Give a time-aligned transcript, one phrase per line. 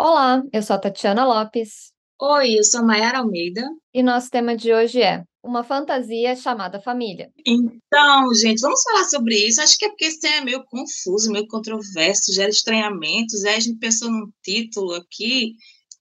[0.00, 1.92] Olá, eu sou a Tatiana Lopes.
[2.22, 3.68] Oi, eu sou Mayara Almeida.
[3.92, 7.32] E nosso tema de hoje é uma fantasia chamada família.
[7.44, 9.60] Então, gente, vamos falar sobre isso.
[9.60, 13.42] Acho que é porque esse tema é meio confuso, meio controverso, gera estranhamentos.
[13.42, 15.54] Aí a gente pensou num título aqui,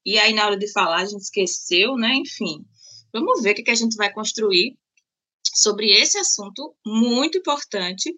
[0.05, 2.13] e aí na hora de falar a gente esqueceu, né?
[2.17, 2.63] Enfim,
[3.11, 4.77] vamos ver o que a gente vai construir
[5.55, 8.15] sobre esse assunto muito importante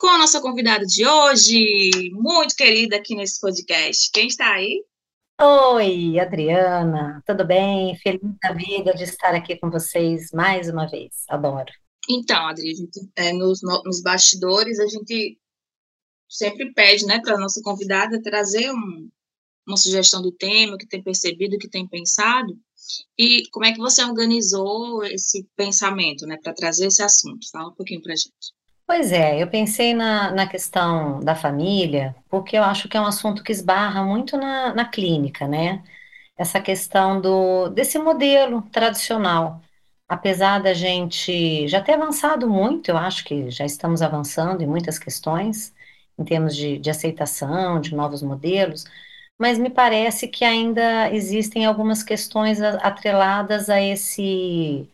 [0.00, 4.10] com a nossa convidada de hoje, muito querida aqui nesse podcast.
[4.10, 4.82] Quem está aí?
[5.38, 7.94] Oi, Adriana, tudo bem?
[7.98, 11.24] Feliz da vida de estar aqui com vocês mais uma vez.
[11.28, 11.70] Adoro.
[12.08, 15.38] Então, Adri, gente, é, nos, nos bastidores a gente
[16.26, 19.10] sempre pede, né, para a nossa convidada trazer um,
[19.68, 22.58] uma sugestão do tema, que tem percebido, que tem pensado.
[23.18, 27.50] E como é que você organizou esse pensamento, né, para trazer esse assunto?
[27.52, 28.59] Fala um pouquinho para a gente.
[28.90, 33.06] Pois é, eu pensei na, na questão da família, porque eu acho que é um
[33.06, 35.80] assunto que esbarra muito na, na clínica, né?
[36.36, 39.62] Essa questão do, desse modelo tradicional.
[40.08, 44.98] Apesar da gente já ter avançado muito, eu acho que já estamos avançando em muitas
[44.98, 45.72] questões,
[46.18, 48.86] em termos de, de aceitação, de novos modelos,
[49.38, 54.88] mas me parece que ainda existem algumas questões atreladas a esse,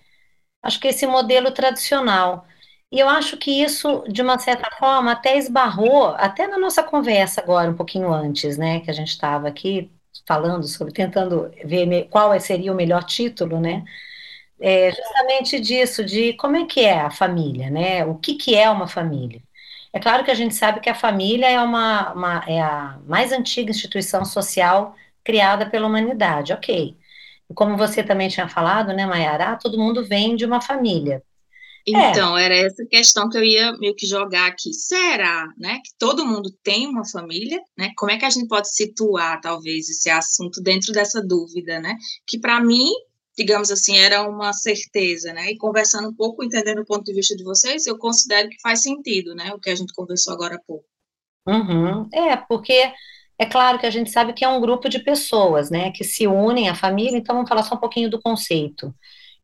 [0.63, 2.47] acho que esse modelo tradicional.
[2.91, 7.41] E eu acho que isso, de uma certa forma, até esbarrou, até na nossa conversa
[7.41, 9.91] agora, um pouquinho antes, né, que a gente estava aqui
[10.27, 13.85] falando sobre, tentando ver qual seria o melhor título, né,
[14.61, 18.71] é justamente disso, de como é que é a família, né, o que que é
[18.71, 19.43] uma família.
[19.93, 23.33] É claro que a gente sabe que a família é, uma, uma é a mais
[23.33, 26.97] antiga instituição social criada pela humanidade, ok.
[27.51, 31.23] E como você também tinha falado, né, Mayara, todo mundo vem de uma família.
[31.89, 32.11] É.
[32.11, 32.45] Então, é.
[32.45, 34.73] era essa questão que eu ia meio que jogar aqui.
[34.73, 37.93] Será, né, que todo mundo tem uma família, né?
[37.97, 41.95] Como é que a gente pode situar, talvez, esse assunto dentro dessa dúvida, né?
[42.27, 42.91] Que para mim,
[43.37, 45.51] digamos assim, era uma certeza, né?
[45.51, 48.83] E conversando um pouco, entendendo o ponto de vista de vocês, eu considero que faz
[48.83, 49.53] sentido, né?
[49.55, 50.85] O que a gente conversou agora há pouco.
[51.47, 52.09] Uhum.
[52.13, 52.93] É, porque
[53.39, 56.27] é claro que a gente sabe que é um grupo de pessoas, né, que se
[56.27, 58.95] unem à família, então vamos falar só um pouquinho do conceito.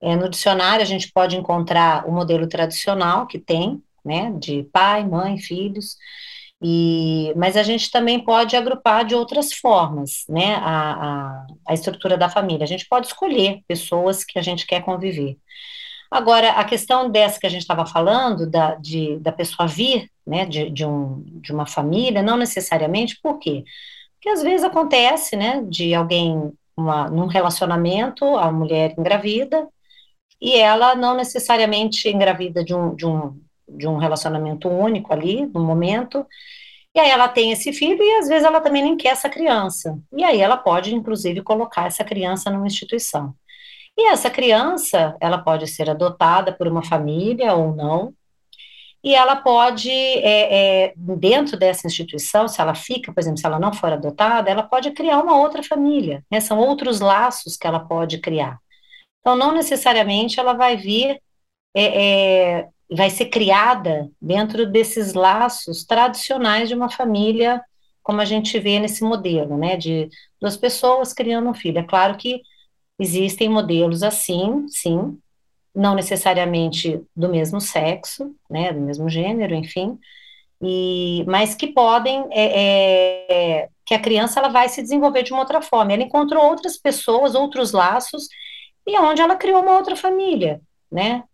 [0.03, 5.07] É, no dicionário, a gente pode encontrar o modelo tradicional que tem, né, de pai,
[5.07, 5.97] mãe, filhos,
[6.61, 12.17] e, mas a gente também pode agrupar de outras formas, né, a, a, a estrutura
[12.17, 12.65] da família.
[12.65, 15.39] A gente pode escolher pessoas que a gente quer conviver.
[16.11, 20.45] Agora, a questão dessa que a gente estava falando, da, de, da pessoa vir, né,
[20.45, 23.65] de, de, um, de uma família, não necessariamente, por quê?
[24.15, 29.67] Porque às vezes acontece, né, de alguém, uma, num relacionamento, a mulher engravida,
[30.43, 35.61] e ela não necessariamente engravida de um, de um, de um relacionamento único ali, no
[35.61, 36.27] momento,
[36.93, 39.97] e aí ela tem esse filho e às vezes ela também nem quer essa criança.
[40.13, 43.33] E aí ela pode, inclusive, colocar essa criança numa instituição.
[43.97, 48.13] E essa criança, ela pode ser adotada por uma família ou não,
[49.05, 53.61] e ela pode, é, é, dentro dessa instituição, se ela fica, por exemplo, se ela
[53.61, 56.41] não for adotada, ela pode criar uma outra família, né?
[56.41, 58.59] São outros laços que ela pode criar.
[59.23, 61.19] Então, não necessariamente ela vai vir,
[61.75, 67.63] é, é, vai ser criada dentro desses laços tradicionais de uma família,
[68.03, 70.11] como a gente vê nesse modelo, né, de
[70.41, 71.79] duas pessoas criando um filho.
[71.79, 72.43] É claro que
[72.99, 75.17] existem modelos assim, sim,
[75.75, 79.99] não necessariamente do mesmo sexo, né, do mesmo gênero, enfim,
[80.63, 85.41] e, mas que podem, é, é, que a criança ela vai se desenvolver de uma
[85.41, 85.93] outra forma.
[85.93, 88.29] Ela encontrou outras pessoas, outros laços,
[88.87, 90.61] e onde ela criou uma outra família,
[90.91, 91.25] né?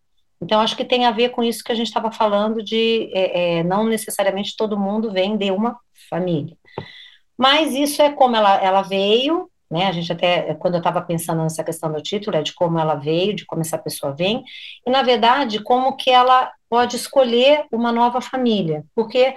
[0.41, 3.59] Então, acho que tem a ver com isso que a gente estava falando de é,
[3.59, 5.77] é, não necessariamente todo mundo vem de uma
[6.09, 6.57] família.
[7.37, 9.87] Mas isso é como ela, ela veio, né?
[9.87, 12.95] A gente até, quando eu estava pensando nessa questão do título, é de como ela
[12.95, 14.45] veio, de como essa pessoa vem,
[14.87, 18.85] e na verdade, como que ela pode escolher uma nova família.
[18.95, 19.35] Porque,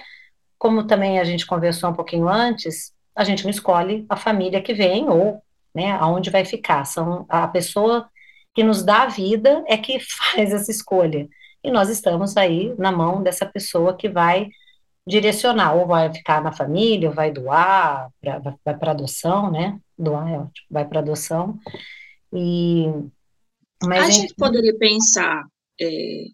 [0.58, 4.74] como também a gente conversou um pouquinho antes, a gente não escolhe a família que
[4.74, 5.42] vem, ou
[5.74, 5.91] né?
[5.94, 6.85] Aonde vai ficar?
[6.85, 8.09] São a pessoa
[8.53, 10.00] que nos dá a vida é que
[10.34, 11.28] faz essa escolha.
[11.64, 14.50] E nós estamos aí na mão dessa pessoa que vai
[15.06, 19.80] direcionar, ou vai ficar na família, ou vai doar, pra, vai para adoção, né?
[19.98, 21.59] Doar é ótimo, vai para adoção.
[22.34, 22.86] E,
[23.84, 25.44] mas, a gente poderia pensar,
[25.80, 26.26] é,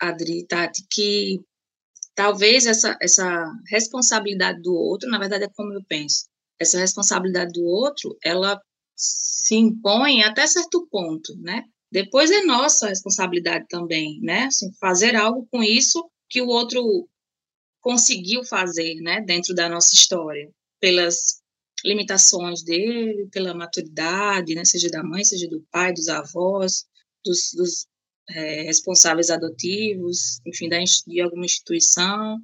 [0.00, 1.42] Adri, Tati, que
[2.14, 6.26] talvez essa, essa responsabilidade do outro, na verdade é como eu penso,
[6.58, 8.60] essa responsabilidade do outro, ela
[8.96, 11.64] se impõe até certo ponto, né?
[11.90, 14.44] Depois é nossa responsabilidade também, né?
[14.44, 17.08] Assim, fazer algo com isso que o outro
[17.80, 19.20] conseguiu fazer, né?
[19.20, 20.50] Dentro da nossa história,
[20.80, 21.44] pelas
[21.84, 26.86] limitações dele, pela maturidade, né, seja da mãe, seja do pai, dos avós,
[27.24, 27.86] dos, dos
[28.30, 32.38] é, responsáveis adotivos, enfim, da, de alguma instituição,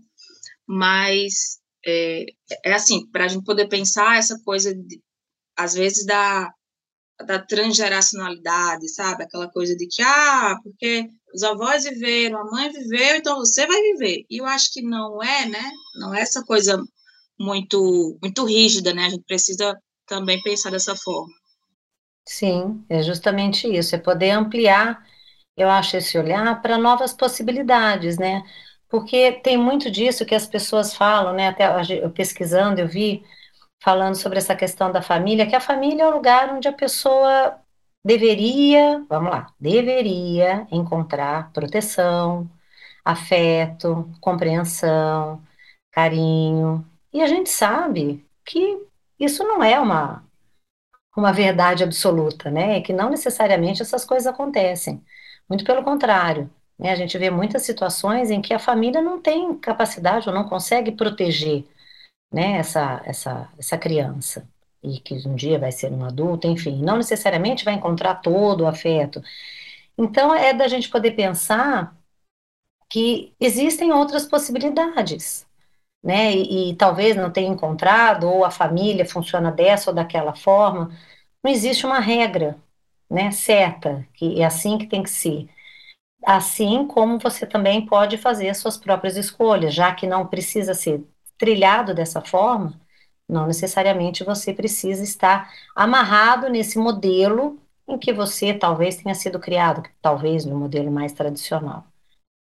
[0.66, 2.26] mas é,
[2.64, 5.00] é assim, para a gente poder pensar essa coisa, de,
[5.62, 6.50] às vezes, da,
[7.26, 9.24] da transgeracionalidade, sabe?
[9.24, 13.80] Aquela coisa de que, ah, porque os avós viveram, a mãe viveu, então você vai
[13.80, 14.24] viver.
[14.30, 15.70] E eu acho que não é, né?
[15.96, 16.82] Não é essa coisa
[17.38, 19.06] muito, muito rígida, né?
[19.06, 19.76] A gente precisa
[20.06, 21.32] também pensar dessa forma.
[22.26, 25.04] Sim, é justamente isso, é poder ampliar,
[25.56, 28.42] eu acho, esse olhar para novas possibilidades, né?
[28.88, 31.48] Porque tem muito disso que as pessoas falam, né?
[31.48, 31.66] Até
[32.10, 33.24] pesquisando, eu vi
[33.80, 37.58] falando sobre essa questão da família, que a família é o lugar onde a pessoa
[38.04, 42.48] deveria, vamos lá, deveria encontrar proteção,
[43.04, 45.42] afeto, compreensão,
[45.92, 46.86] carinho.
[47.12, 48.78] E a gente sabe que
[49.18, 50.24] isso não é uma,
[51.16, 52.80] uma verdade absoluta, né?
[52.82, 55.02] Que não necessariamente essas coisas acontecem.
[55.48, 56.50] Muito pelo contrário.
[56.78, 56.90] Né?
[56.92, 60.92] A gente vê muitas situações em que a família não tem capacidade ou não consegue
[60.92, 61.66] proteger
[62.32, 64.48] né, essa, essa, essa criança,
[64.82, 68.66] e que um dia vai ser um adulto, enfim, não necessariamente vai encontrar todo o
[68.66, 69.22] afeto.
[69.98, 71.96] Então, é da gente poder pensar
[72.88, 75.46] que existem outras possibilidades,
[76.02, 76.32] né?
[76.34, 80.90] E, e, talvez não tenha encontrado, ou a família funciona dessa ou daquela forma.
[81.44, 82.58] Não existe uma regra,
[83.10, 85.48] né, certa, que é assim que tem que ser.
[86.24, 91.04] Assim como você também pode fazer as suas próprias escolhas, já que não precisa ser
[91.40, 92.78] trilhado dessa forma,
[93.26, 97.58] não necessariamente você precisa estar amarrado nesse modelo
[97.88, 101.84] em que você talvez tenha sido criado, talvez no modelo mais tradicional.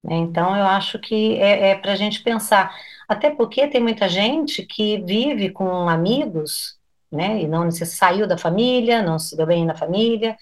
[0.04, 0.16] Né?
[0.18, 2.76] Então, eu acho que é, é para a gente pensar,
[3.08, 6.78] até porque tem muita gente que vive com amigos,
[7.12, 10.36] né, e não saiu da família, não se deu bem na família,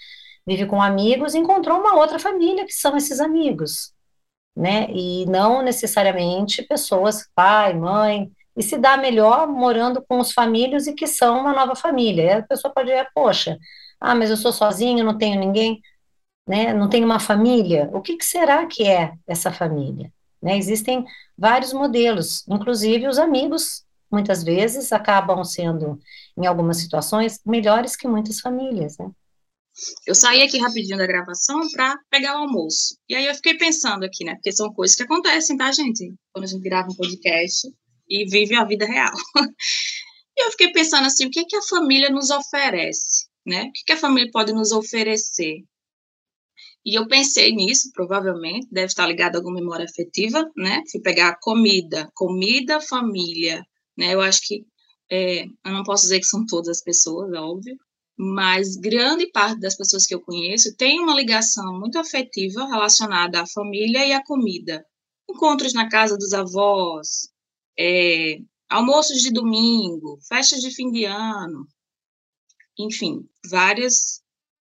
[0.45, 3.93] vive com amigos e encontrou uma outra família que são esses amigos,
[4.55, 10.87] né, e não necessariamente pessoas, pai, mãe, e se dá melhor morando com os famílios
[10.87, 12.23] e que são uma nova família.
[12.23, 13.57] E a pessoa pode dizer, poxa,
[13.99, 15.81] ah, mas eu sou sozinho, não tenho ninguém,
[16.47, 17.89] né, não tenho uma família.
[17.93, 20.11] O que, que será que é essa família?
[20.41, 21.05] Né, existem
[21.37, 25.99] vários modelos, inclusive os amigos, muitas vezes, acabam sendo,
[26.37, 29.09] em algumas situações, melhores que muitas famílias, né?
[30.05, 32.97] Eu saí aqui rapidinho da gravação para pegar o almoço.
[33.07, 34.35] E aí eu fiquei pensando aqui, né?
[34.35, 36.13] Porque são coisas que acontecem, tá, gente?
[36.33, 37.71] Quando a gente grava um podcast
[38.11, 39.13] e vive a vida real.
[40.37, 43.63] e eu fiquei pensando assim, o que, é que a família nos oferece, né?
[43.63, 45.63] O que, que a família pode nos oferecer?
[46.85, 50.83] E eu pensei nisso, provavelmente, deve estar ligado a alguma memória afetiva, né?
[50.91, 53.63] Fui pegar comida, comida, família,
[53.97, 54.13] né?
[54.13, 54.65] Eu acho que,
[55.09, 57.77] é, eu não posso dizer que são todas as pessoas, é óbvio,
[58.17, 63.47] mas grande parte das pessoas que eu conheço tem uma ligação muito afetiva relacionada à
[63.47, 64.83] família e à comida.
[65.29, 67.30] Encontros na casa dos avós,
[67.77, 68.37] é,
[68.69, 71.67] almoços de domingo, festas de fim de ano,
[72.77, 74.21] enfim, várias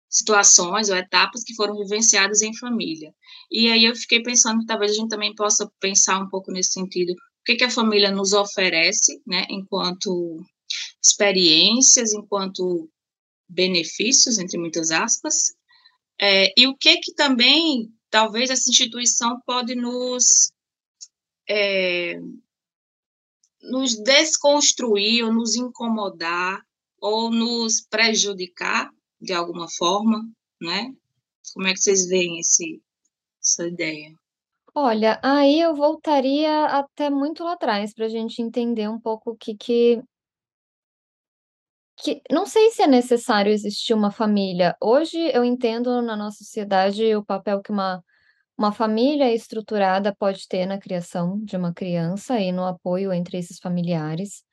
[0.09, 3.15] situações ou etapas que foram vivenciadas em família.
[3.51, 6.73] E aí eu fiquei pensando que talvez a gente também possa pensar um pouco nesse
[6.73, 10.45] sentido, o que, que a família nos oferece, né, enquanto
[11.03, 12.89] experiências, enquanto
[13.49, 15.55] benefícios, entre muitas aspas,
[16.21, 20.53] é, e o que que também talvez essa instituição pode nos
[21.49, 22.19] é,
[23.63, 26.61] nos desconstruir ou nos incomodar
[27.01, 28.91] ou nos prejudicar
[29.21, 30.23] de alguma forma,
[30.61, 30.93] né?
[31.55, 32.83] Como é que vocês veem esse,
[33.41, 34.15] essa ideia?
[34.75, 39.37] Olha, aí eu voltaria até muito lá atrás para a gente entender um pouco o
[39.37, 40.03] que que
[42.03, 44.75] que não sei se é necessário existir uma família.
[44.81, 48.03] Hoje eu entendo na nossa sociedade o papel que uma
[48.57, 53.59] uma família estruturada pode ter na criação de uma criança e no apoio entre esses
[53.59, 54.45] familiares.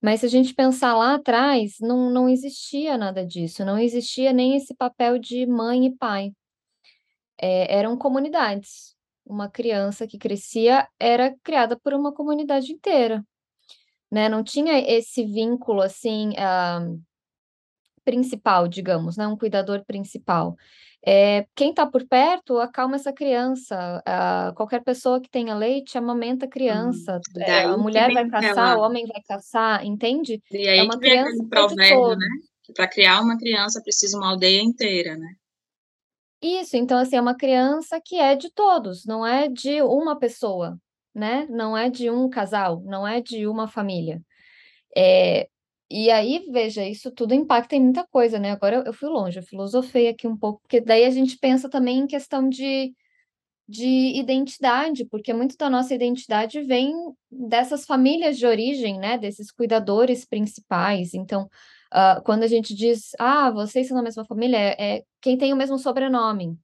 [0.00, 4.56] Mas se a gente pensar lá atrás, não, não existia nada disso, não existia nem
[4.56, 6.32] esse papel de mãe e pai.
[7.40, 8.94] É, eram comunidades.
[9.24, 13.24] Uma criança que crescia era criada por uma comunidade inteira,
[14.10, 14.28] né?
[14.28, 17.02] Não tinha esse vínculo assim uh,
[18.04, 19.26] principal, digamos, né?
[19.26, 20.54] Um cuidador principal.
[21.06, 24.02] É, quem está por perto acalma essa criança.
[24.08, 27.20] Uh, qualquer pessoa que tenha leite amamenta a criança.
[27.36, 30.42] Hum, é, a mulher vai caçar, o homem vai caçar, entende?
[30.50, 32.26] E aí é uma criança provérbio, né?
[32.74, 35.34] Para criar uma criança precisa uma aldeia inteira, né?
[36.40, 40.78] Isso, então assim, é uma criança que é de todos, não é de uma pessoa,
[41.14, 41.46] né?
[41.50, 44.22] Não é de um casal, não é de uma família.
[44.96, 45.48] É,
[45.90, 48.52] E aí, veja, isso tudo impacta em muita coisa, né?
[48.52, 51.68] Agora eu, eu fui longe, eu filosofei aqui um pouco, porque daí a gente pensa
[51.68, 52.94] também em questão de,
[53.68, 56.94] de identidade, porque muito da nossa identidade vem
[57.30, 59.18] dessas famílias de origem, né?
[59.18, 61.14] Desses cuidadores principais.
[61.14, 61.44] Então,
[61.92, 65.52] uh, quando a gente diz, ah, vocês são da mesma família, é, é quem tem
[65.52, 66.58] o mesmo sobrenome.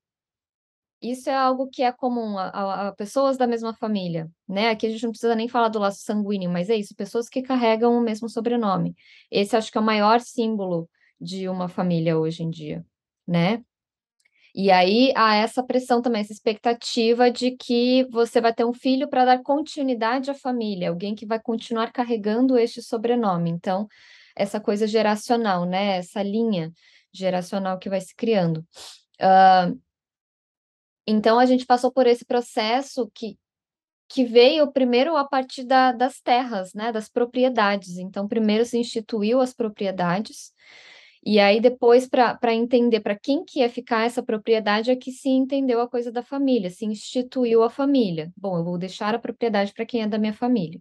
[1.02, 4.68] Isso é algo que é comum a, a, a, pessoas da mesma família, né?
[4.68, 7.40] Aqui a gente não precisa nem falar do laço sanguíneo, mas é isso, pessoas que
[7.40, 8.94] carregam o mesmo sobrenome.
[9.30, 12.84] Esse acho que é o maior símbolo de uma família hoje em dia,
[13.26, 13.64] né?
[14.54, 19.08] E aí há essa pressão também, essa expectativa de que você vai ter um filho
[19.08, 23.48] para dar continuidade à família, alguém que vai continuar carregando este sobrenome.
[23.48, 23.86] Então,
[24.36, 25.98] essa coisa geracional, né?
[25.98, 26.72] Essa linha
[27.12, 28.58] geracional que vai se criando.
[29.20, 29.80] Uh,
[31.06, 33.38] então a gente passou por esse processo que,
[34.08, 37.98] que veio primeiro a partir da, das terras, né, das propriedades.
[37.98, 40.52] Então, primeiro se instituiu as propriedades,
[41.24, 45.28] e aí depois, para entender para quem que ia ficar essa propriedade, é que se
[45.28, 48.32] entendeu a coisa da família, se instituiu a família.
[48.36, 50.80] Bom, eu vou deixar a propriedade para quem é da minha família.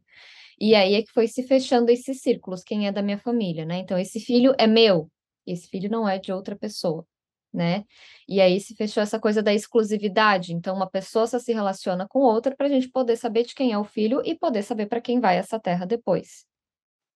[0.59, 3.79] E aí é que foi se fechando esses círculos, quem é da minha família, né?
[3.79, 5.09] Então, esse filho é meu,
[5.45, 7.05] esse filho não é de outra pessoa
[7.53, 7.83] né?
[8.27, 10.53] E aí se fechou essa coisa da exclusividade.
[10.53, 13.71] Então, uma pessoa só se relaciona com outra para a gente poder saber de quem
[13.71, 16.45] é o filho e poder saber para quem vai essa terra depois.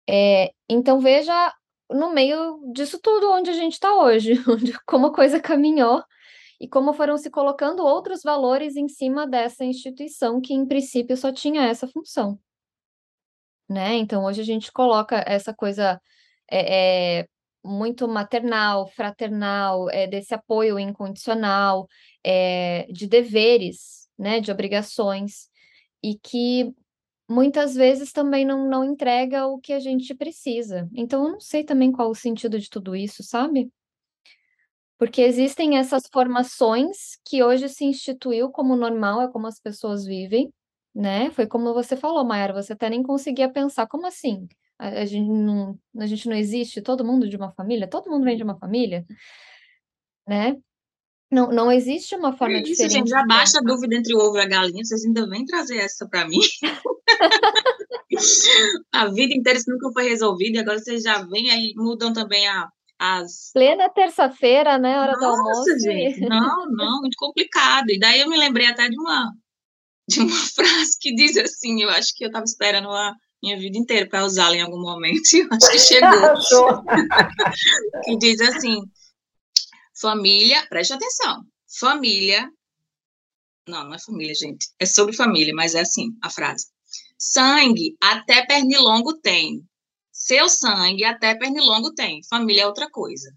[0.07, 1.53] É, então, veja
[1.91, 6.03] no meio disso tudo onde a gente está hoje, onde, como a coisa caminhou
[6.59, 11.31] e como foram se colocando outros valores em cima dessa instituição que, em princípio, só
[11.31, 12.39] tinha essa função.
[13.67, 13.95] Né?
[13.95, 16.01] Então, hoje a gente coloca essa coisa
[16.51, 17.27] é, é,
[17.63, 21.87] muito maternal, fraternal, é, desse apoio incondicional,
[22.23, 25.49] é, de deveres, né, de obrigações,
[26.03, 26.73] e que
[27.29, 30.89] muitas vezes também não, não entrega o que a gente precisa.
[30.93, 33.69] Então, eu não sei também qual o sentido de tudo isso, sabe?
[34.97, 40.51] Porque existem essas formações que hoje se instituiu como normal, é como as pessoas vivem,
[40.93, 41.31] né?
[41.31, 44.47] Foi como você falou, Mayara, você até nem conseguia pensar, como assim?
[44.79, 48.23] A, a, gente não, a gente não existe todo mundo de uma família, todo mundo
[48.23, 49.05] vem de uma família,
[50.25, 50.55] né?
[51.31, 52.93] Não, não existe uma forma é isso, diferente.
[52.93, 55.77] Gente, já baixa a dúvida entre o ovo e a galinha, vocês ainda vêm trazer
[55.77, 56.39] essa para mim.
[58.91, 62.47] a vida inteira isso nunca foi resolvido, e agora vocês já vêm aí, mudam também
[62.47, 62.67] a,
[62.97, 63.51] as.
[63.53, 64.99] Plena terça-feira, né?
[64.99, 65.79] Hora Nossa, do almoço.
[65.81, 67.89] Gente, não, não, muito complicado.
[67.89, 69.31] E daí eu me lembrei até de uma,
[70.07, 73.77] de uma frase que diz assim: eu acho que eu estava esperando uma minha vida
[73.77, 75.21] inteira para usá-la em algum momento.
[75.33, 76.83] Eu acho que chegou.
[78.03, 78.81] que diz assim:
[79.99, 81.43] família, preste atenção,
[81.79, 82.49] família.
[83.67, 84.67] Não, não é família, gente.
[84.79, 86.67] É sobre família, mas é assim a frase.
[87.17, 89.63] Sangue até pernilongo tem.
[90.11, 92.21] Seu sangue até pernilongo tem.
[92.23, 93.31] Família é outra coisa.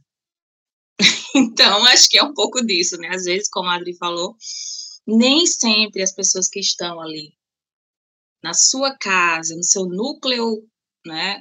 [1.35, 3.09] então, acho que é um pouco disso, né?
[3.09, 4.35] Às vezes, como a Adri falou,
[5.07, 7.35] nem sempre as pessoas que estão ali
[8.43, 10.67] na sua casa, no seu núcleo,
[11.07, 11.39] né,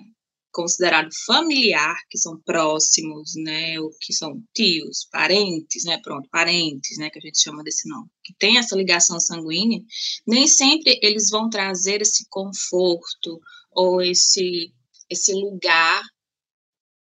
[0.51, 7.10] considerado familiar, que são próximos, né, ou que são tios, parentes, né, pronto, parentes, né,
[7.10, 9.81] que a gente chama desse nome, que tem essa ligação sanguínea,
[10.27, 13.39] nem sempre eles vão trazer esse conforto
[13.72, 14.74] ou esse
[15.10, 16.01] esse lugar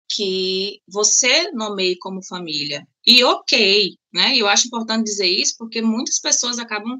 [0.09, 2.85] que você nomeie como família.
[3.05, 4.35] E ok, né?
[4.35, 6.99] Eu acho importante dizer isso porque muitas pessoas acabam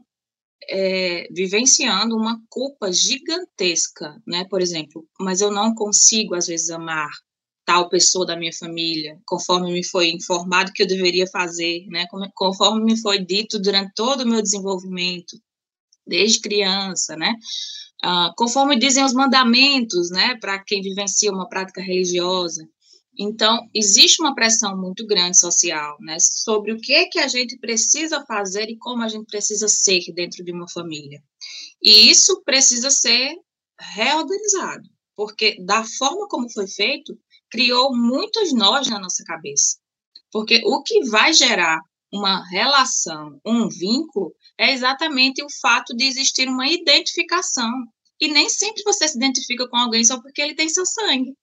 [0.70, 4.46] é, vivenciando uma culpa gigantesca, né?
[4.50, 7.10] Por exemplo, mas eu não consigo às vezes amar
[7.66, 12.06] tal pessoa da minha família, conforme me foi informado que eu deveria fazer, né?
[12.36, 15.38] Conforme me foi dito durante todo o meu desenvolvimento,
[16.06, 17.34] desde criança, né?
[18.04, 20.36] Ah, conforme dizem os mandamentos, né?
[20.40, 22.68] Para quem vivencia uma prática religiosa.
[23.18, 27.58] Então, existe uma pressão muito grande social, né, sobre o que é que a gente
[27.58, 31.22] precisa fazer e como a gente precisa ser dentro de uma família.
[31.82, 33.36] E isso precisa ser
[33.80, 37.18] reorganizado, porque da forma como foi feito,
[37.50, 39.78] criou muitos nós na nossa cabeça.
[40.32, 41.80] Porque o que vai gerar
[42.12, 47.72] uma relação, um vínculo, é exatamente o fato de existir uma identificação.
[48.20, 51.34] E nem sempre você se identifica com alguém só porque ele tem seu sangue.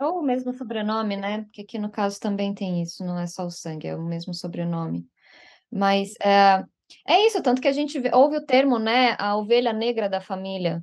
[0.00, 1.42] Ou o mesmo sobrenome, né?
[1.42, 4.32] Porque aqui no caso também tem isso, não é só o sangue, é o mesmo
[4.32, 5.06] sobrenome.
[5.70, 6.64] Mas é,
[7.06, 9.16] é isso, tanto que a gente ouve o termo, né?
[9.18, 10.82] A ovelha negra da família.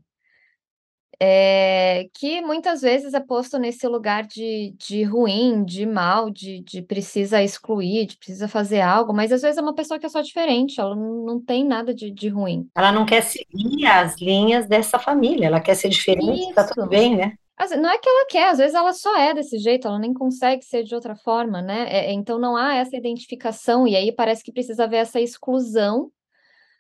[1.17, 6.81] É, que muitas vezes é posto nesse lugar de, de ruim, de mal, de, de
[6.81, 10.19] precisa excluir, de precisa fazer algo, mas às vezes é uma pessoa que é só
[10.19, 12.69] diferente, ela não, tem nada de, de ruim.
[12.75, 17.15] Ela não quer seguir as linhas dessa família, ela quer ser diferente, tá tudo bem,
[17.15, 17.38] né?
[17.57, 20.63] Não é que ela quer, às vezes ela só é desse jeito, ela nem consegue
[20.63, 21.88] ser de outra forma, né?
[21.89, 26.12] É, então não há essa identificação, e aí parece que precisa haver essa exclusão,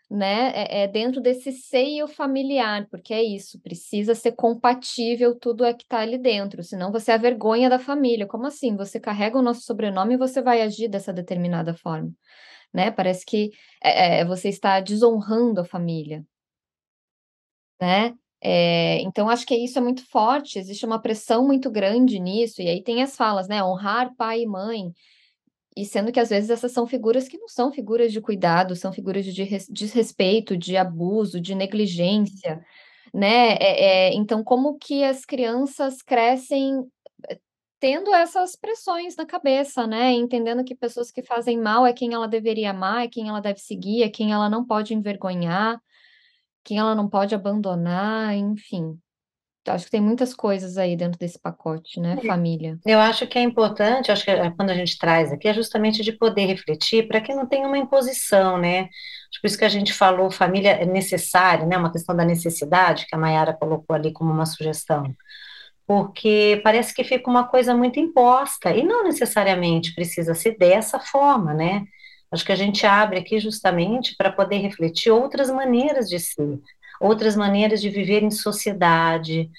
[0.09, 0.51] né?
[0.53, 5.83] É, é dentro desse seio familiar, porque é isso, precisa ser compatível tudo é que
[5.83, 8.27] está ali dentro, senão você é a vergonha da família.
[8.27, 8.75] Como assim?
[8.75, 12.11] Você carrega o nosso sobrenome e você vai agir dessa determinada forma,
[12.73, 12.91] né?
[12.91, 13.51] Parece que
[13.83, 16.25] é, é você está desonrando a família,
[17.79, 18.13] né?
[18.47, 22.69] É, então, acho que isso é muito forte, existe uma pressão muito grande nisso, e
[22.69, 23.63] aí tem as falas, né?
[23.63, 24.93] Honrar pai e mãe,
[25.77, 28.93] e sendo que às vezes essas são figuras que não são figuras de cuidado, são
[28.93, 29.33] figuras de
[29.71, 32.63] desrespeito, de abuso, de negligência,
[33.13, 33.55] né?
[33.55, 36.83] É, é, então, como que as crianças crescem
[37.29, 37.39] eh,
[37.79, 40.11] tendo essas pressões na cabeça, né?
[40.13, 43.59] Entendendo que pessoas que fazem mal é quem ela deveria amar, é quem ela deve
[43.59, 45.79] seguir, é quem ela não pode envergonhar
[46.65, 48.97] quem ela não pode abandonar, enfim.
[49.67, 52.27] Acho que tem muitas coisas aí dentro desse pacote, né, É.
[52.27, 52.77] família.
[52.85, 56.03] Eu acho que é importante, acho que é, quando a gente traz aqui, é justamente
[56.03, 58.89] de poder refletir para que não tenha uma imposição, né?
[59.41, 61.77] Por isso que a gente falou família é necessária, né?
[61.77, 65.15] Uma questão da necessidade, que a Mayara colocou ali como uma sugestão.
[65.87, 71.53] Porque parece que fica uma coisa muito imposta, e não necessariamente precisa ser dessa forma,
[71.53, 71.83] né?
[72.31, 76.59] Acho que a gente abre aqui justamente para poder refletir outras maneiras de ser,
[76.99, 79.49] outras maneiras de viver em sociedade,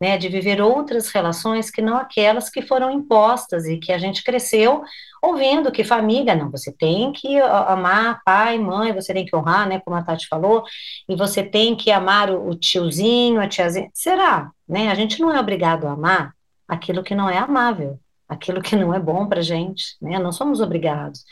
[0.00, 4.22] né, de viver outras relações que não aquelas que foram impostas e que a gente
[4.22, 4.82] cresceu
[5.22, 9.80] ouvindo que família, não, você tem que amar pai, mãe, você tem que honrar, né,
[9.80, 10.64] como a Tati falou,
[11.08, 13.90] e você tem que amar o, tiozinho, a tiazinha.
[13.92, 14.50] Será?
[14.68, 14.90] Né?
[14.90, 16.34] A gente não é obrigado a amar
[16.68, 20.18] aquilo que não é amável, aquilo que não é bom para gente, né?
[20.18, 21.24] Não somos obrigados.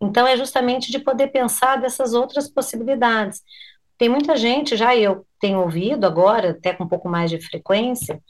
[0.00, 3.42] Então, é justamente de poder pensar dessas outras possibilidades.
[3.96, 8.22] Tem muita gente, já eu tenho ouvido agora, até com um pouco mais de frequência,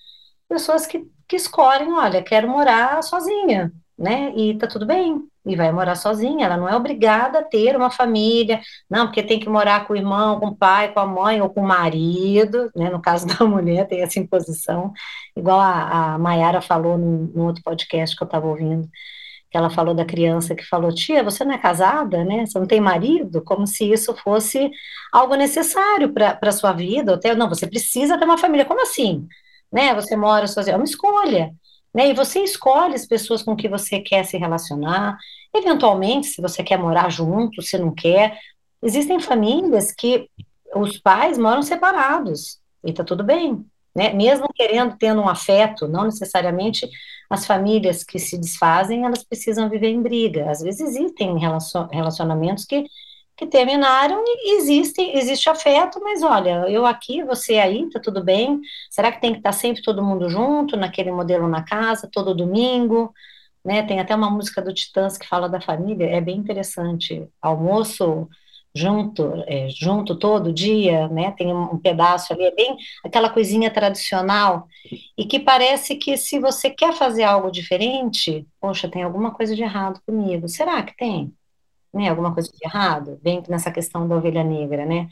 [0.49, 4.33] pessoas que, que escolhem, olha, quero morar sozinha, né?
[4.35, 7.91] E tá tudo bem, e vai morar sozinha, ela não é obrigada a ter uma
[7.91, 11.41] família, não, porque tem que morar com o irmão, com o pai, com a mãe
[11.41, 12.91] ou com o marido, né?
[12.91, 14.93] No caso da mulher, tem essa imposição,
[15.37, 18.89] igual a, a Mayara falou no, outro podcast que eu estava ouvindo
[19.57, 22.45] ela falou da criança que falou, tia, você não é casada, né?
[22.45, 23.43] Você não tem marido?
[23.43, 24.71] Como se isso fosse
[25.13, 27.15] algo necessário para a sua vida.
[27.15, 28.67] Até, não, você precisa ter uma família.
[28.67, 29.27] Como assim?
[29.73, 29.95] Né?
[29.95, 30.75] Você mora sozinha.
[30.75, 31.55] É uma escolha.
[31.95, 32.11] Né?
[32.11, 35.17] E você escolhe as pessoas com que você quer se relacionar.
[35.55, 38.39] Eventualmente, se você quer morar junto, se não quer.
[38.83, 40.29] Existem famílias que
[40.75, 42.61] os pais moram separados.
[42.85, 43.65] E tá tudo bem.
[43.95, 44.13] Né?
[44.13, 46.89] Mesmo querendo, tendo um afeto, não necessariamente
[47.29, 50.51] as famílias que se desfazem, elas precisam viver em briga.
[50.51, 51.37] Às vezes existem
[51.93, 52.87] relacionamentos que,
[53.37, 58.61] que terminaram e existe, existe afeto, mas olha, eu aqui, você aí, tá tudo bem?
[58.91, 63.13] Será que tem que estar sempre todo mundo junto, naquele modelo na casa, todo domingo?
[63.65, 63.83] Né?
[63.83, 67.29] Tem até uma música do Titãs que fala da família, é bem interessante.
[67.43, 68.29] Almoço
[68.75, 71.33] junto, é, junto todo dia, né?
[71.33, 74.69] Tem um, pedaço ali, é bem aquela coisinha tradicional,
[75.17, 79.63] e que parece que se você quer fazer algo diferente, poxa, tem alguma coisa de
[79.63, 80.49] errado comigo.
[80.49, 81.33] Será que tem?
[81.93, 82.09] Né?
[82.09, 83.19] Alguma coisa de errado?
[83.23, 85.09] Vem nessa questão da ovelha negra, né?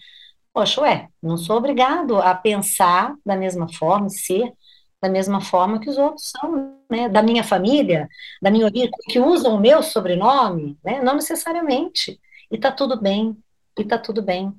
[0.53, 4.53] Poxa, ué, não sou obrigado a pensar da mesma forma, ser
[5.01, 7.09] da mesma forma que os outros são, né?
[7.09, 8.09] Da minha família,
[8.41, 11.03] da minha origem, que usam o meu sobrenome, né?
[11.03, 12.19] Não necessariamente.
[12.51, 13.37] E tá tudo bem,
[13.79, 14.53] e está tudo bem.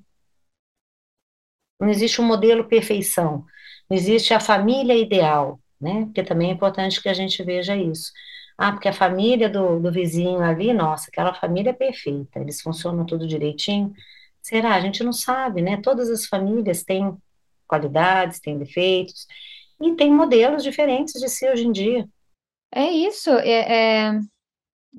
[1.79, 3.45] Não existe um modelo perfeição,
[3.89, 6.05] não existe a família ideal, né?
[6.05, 8.11] Porque também é importante que a gente veja isso.
[8.57, 13.05] Ah, porque a família do, do vizinho ali, nossa, aquela família é perfeita, eles funcionam
[13.05, 13.93] tudo direitinho.
[14.41, 14.75] Será?
[14.75, 15.77] A gente não sabe, né?
[15.77, 17.15] Todas as famílias têm
[17.67, 19.27] qualidades, têm defeitos,
[19.79, 22.07] e tem modelos diferentes de ser hoje em dia.
[22.73, 24.19] É isso, é, é,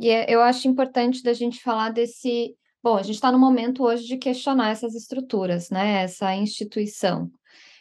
[0.00, 2.54] é, eu acho importante da gente falar desse
[2.88, 6.04] Bom, a gente está no momento hoje de questionar essas estruturas, né?
[6.04, 7.30] Essa instituição.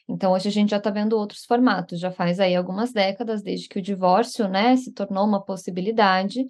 [0.05, 3.69] Então, hoje a gente já está vendo outros formatos, já faz aí algumas décadas, desde
[3.69, 6.45] que o divórcio, né, se tornou uma possibilidade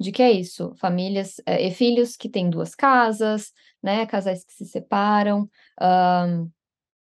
[0.00, 4.54] de que é isso, famílias é, e filhos que têm duas casas, né, casais que
[4.54, 5.48] se separam.
[5.80, 6.50] Um,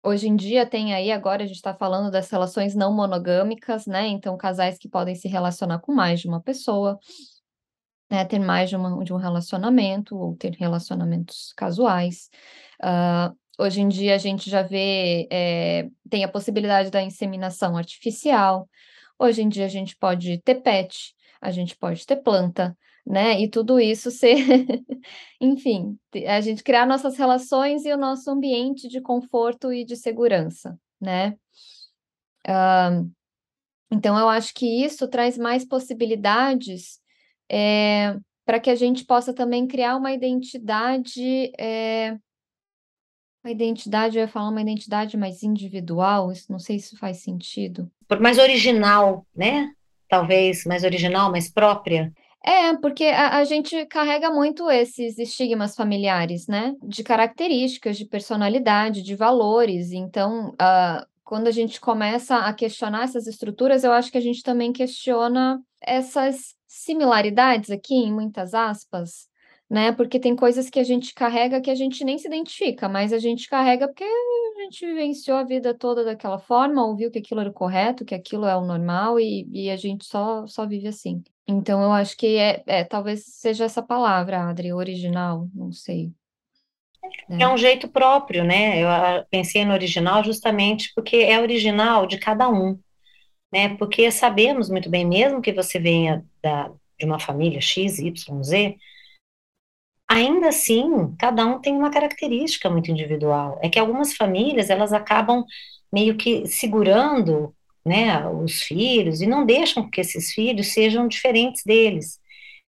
[0.03, 4.05] hoje em dia tem aí, agora a gente está falando das relações não monogâmicas, né,
[4.07, 6.99] então casais que podem se relacionar com mais de uma pessoa
[8.11, 12.29] né, ter mais de, uma, de um relacionamento ou ter relacionamentos casuais.
[12.83, 18.67] Uh, hoje em dia a gente já vê, é, tem a possibilidade da inseminação artificial.
[19.17, 23.39] Hoje em dia a gente pode ter pet, a gente pode ter planta, né?
[23.39, 24.35] E tudo isso ser,
[25.39, 25.97] enfim,
[26.27, 31.37] a gente criar nossas relações e o nosso ambiente de conforto e de segurança, né?
[32.45, 33.09] Uh,
[33.89, 37.00] Então, eu acho que isso traz mais possibilidades
[37.51, 41.51] é, para que a gente possa também criar uma identidade.
[41.59, 42.17] É,
[43.43, 47.91] uma identidade, eu ia falar uma identidade mais individual, isso, não sei se faz sentido.
[48.19, 49.71] Mais original, né?
[50.07, 52.13] Talvez mais original, mais própria.
[52.43, 56.75] É, porque a, a, gente carrega muito esses estigmas familiares, né?
[56.83, 59.91] De características, de personalidade, de valores.
[59.91, 64.43] Então, uh, quando a gente começa a questionar essas estruturas, eu acho que a gente
[64.43, 69.27] também questiona essas similaridades aqui, em muitas aspas,
[69.69, 69.91] né?
[69.91, 73.19] Porque tem coisas que a gente carrega que a gente nem se identifica, mas a
[73.19, 77.49] gente carrega porque a gente vivenciou a vida toda daquela forma, ouviu que aquilo era
[77.49, 81.21] o correto, que aquilo é o normal e, e a gente só, só vive assim.
[81.45, 86.13] Então, eu acho que é, é talvez seja essa palavra, Adri, original, não sei.
[87.29, 87.43] É.
[87.43, 88.81] é um jeito próprio, né?
[88.81, 92.79] Eu ah, pensei no original justamente porque é original de cada um,
[93.51, 93.75] né?
[93.77, 98.77] Porque sabemos muito bem, mesmo que você venha da, de uma família X, Y, Z,
[100.07, 103.59] ainda assim, cada um tem uma característica muito individual.
[103.61, 105.45] É que algumas famílias, elas acabam
[105.91, 107.53] meio que segurando
[107.85, 112.19] né, os filhos e não deixam que esses filhos sejam diferentes deles.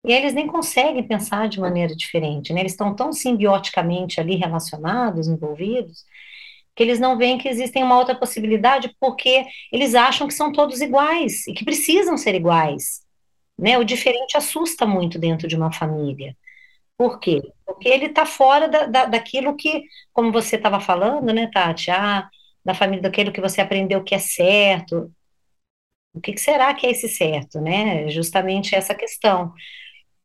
[0.05, 2.59] E aí eles nem conseguem pensar de maneira diferente, né?
[2.61, 6.05] Eles estão tão simbioticamente ali relacionados, envolvidos,
[6.75, 10.81] que eles não veem que existem uma outra possibilidade porque eles acham que são todos
[10.81, 13.01] iguais e que precisam ser iguais,
[13.57, 13.77] né?
[13.77, 16.35] O diferente assusta muito dentro de uma família.
[16.97, 17.41] Por quê?
[17.65, 19.83] Porque ele está fora da, da, daquilo que,
[20.13, 21.91] como você estava falando, né, Tati?
[21.91, 22.29] Ah,
[22.63, 25.11] da família, daquilo que você aprendeu que é certo.
[26.13, 28.09] O que, que será que é esse certo, né?
[28.09, 29.53] Justamente essa questão.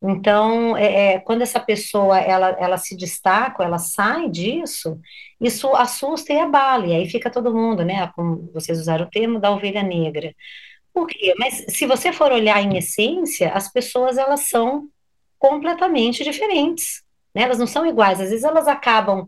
[0.01, 5.01] Então, é, é, quando essa pessoa ela, ela se destaca, ela sai disso,
[5.41, 8.11] isso assusta e abala, e aí fica todo mundo, né?
[8.15, 10.33] Como vocês usaram o termo da ovelha negra.
[10.95, 11.35] Por quê?
[11.39, 14.89] Mas se você for olhar em essência, as pessoas elas são
[15.39, 17.03] completamente diferentes,
[17.35, 17.43] né?
[17.43, 18.21] Elas não são iguais.
[18.21, 19.27] Às vezes elas acabam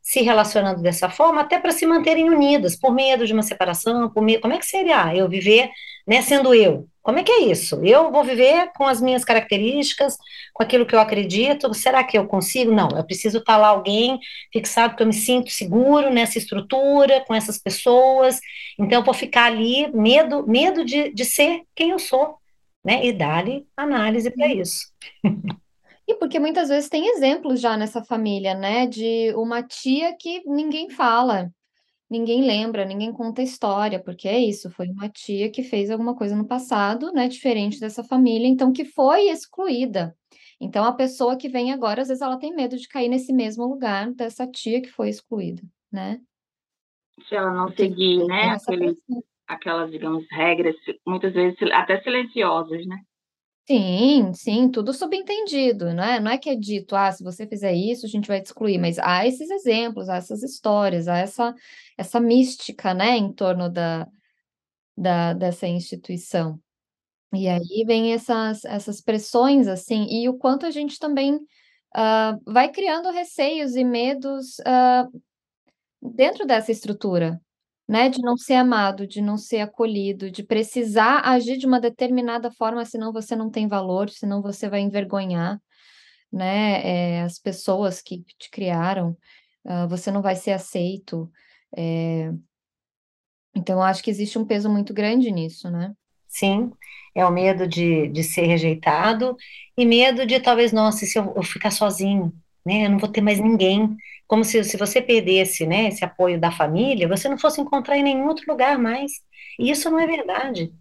[0.00, 4.22] se relacionando dessa forma, até para se manterem unidas, por medo de uma separação, por
[4.22, 4.40] medo.
[4.42, 5.70] Como é que seria eu viver,
[6.06, 6.88] né, sendo eu?
[7.02, 7.84] Como é que é isso?
[7.84, 10.16] Eu vou viver com as minhas características,
[10.54, 11.74] com aquilo que eu acredito.
[11.74, 12.70] Será que eu consigo?
[12.70, 14.20] Não, eu preciso estar lá alguém
[14.52, 18.40] fixado que eu me sinto seguro nessa estrutura, com essas pessoas.
[18.78, 22.36] Então eu vou ficar ali, medo, medo de, de ser quem eu sou,
[22.84, 23.04] né?
[23.04, 24.86] E dar-lhe análise para isso.
[26.06, 28.86] E porque muitas vezes tem exemplos já nessa família, né?
[28.86, 31.50] De uma tia que ninguém fala,
[32.12, 36.14] ninguém lembra, ninguém conta a história, porque é isso, foi uma tia que fez alguma
[36.14, 37.26] coisa no passado, né?
[37.26, 40.14] Diferente dessa família, então que foi excluída.
[40.60, 43.64] Então a pessoa que vem agora, às vezes ela tem medo de cair nesse mesmo
[43.66, 46.20] lugar dessa tia que foi excluída, né?
[47.28, 48.50] Se ela não seguir, né?
[48.50, 48.98] Aqueles,
[49.46, 52.98] aquelas, digamos, regras, muitas vezes até silenciosas, né?
[53.66, 56.18] Sim, sim, tudo subentendido, né?
[56.18, 58.76] Não é que é dito, ah, se você fizer isso, a gente vai te excluir,
[58.76, 61.54] mas há esses exemplos, há essas histórias, há essa,
[61.96, 64.08] essa mística, né, em torno da,
[64.96, 66.60] da, dessa instituição.
[67.34, 72.70] E aí vem essas, essas pressões, assim, e o quanto a gente também uh, vai
[72.70, 75.22] criando receios e medos uh,
[76.02, 77.40] dentro dessa estrutura,
[77.88, 82.50] né, de não ser amado, de não ser acolhido, de precisar agir de uma determinada
[82.50, 85.60] forma, senão você não tem valor, senão você vai envergonhar,
[86.32, 89.16] né, é, as pessoas que te criaram,
[89.64, 91.30] uh, você não vai ser aceito.
[91.76, 92.32] É...
[93.54, 95.92] Então, eu acho que existe um peso muito grande nisso, né?
[96.26, 96.72] Sim,
[97.14, 99.36] é o medo de, de ser rejeitado
[99.76, 102.32] e medo de talvez, nossa, se eu, eu ficar sozinho,
[102.64, 103.94] né, eu não vou ter mais ninguém
[104.32, 108.02] como se, se você perdesse, né, esse apoio da família, você não fosse encontrar em
[108.02, 109.12] nenhum outro lugar mais.
[109.58, 110.72] E isso não é verdade.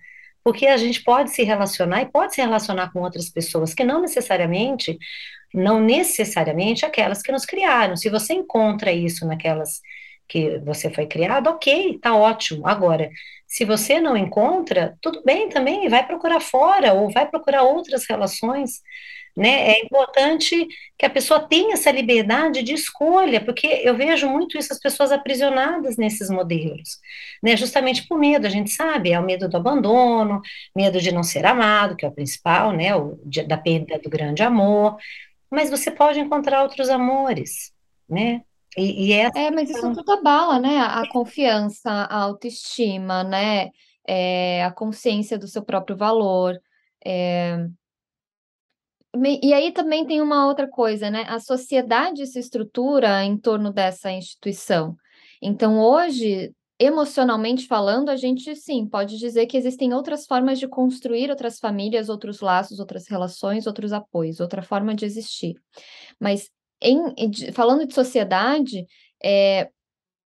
[0.42, 4.00] Porque a gente pode se relacionar e pode se relacionar com outras pessoas que não
[4.00, 4.98] necessariamente,
[5.54, 7.98] não necessariamente aquelas que nos criaram.
[7.98, 9.82] Se você encontra isso naquelas
[10.30, 12.66] que você foi criado, ok, tá ótimo.
[12.66, 13.10] Agora,
[13.46, 18.82] se você não encontra, tudo bem também, vai procurar fora ou vai procurar outras relações
[19.36, 19.72] né?
[19.72, 20.68] É importante
[20.98, 25.12] que a pessoa tenha essa liberdade de escolha, porque eu vejo muito isso, as pessoas
[25.12, 27.00] aprisionadas nesses modelos,
[27.42, 27.56] né?
[27.56, 30.42] Justamente por medo, a gente sabe, é o medo do abandono,
[30.76, 32.96] medo de não ser amado, que é o principal, né?
[32.96, 34.98] O, de, da perda do grande amor,
[35.50, 37.72] mas você pode encontrar outros amores,
[38.10, 38.42] né?
[38.78, 39.38] E, e essa...
[39.38, 40.80] É, mas isso tudo abala, né?
[40.80, 43.70] A confiança, a autoestima, né?
[44.08, 46.58] É, a consciência do seu próprio valor.
[47.06, 47.68] É,
[49.42, 51.26] e aí também tem uma outra coisa, né?
[51.28, 54.96] A sociedade se estrutura em torno dessa instituição.
[55.42, 61.30] Então, hoje, emocionalmente falando, a gente sim pode dizer que existem outras formas de construir
[61.30, 65.56] outras famílias, outros laços, outras relações, outros apoios, outra forma de existir.
[66.20, 66.50] Mas
[66.82, 68.86] em, falando de sociedade,
[69.24, 69.70] é,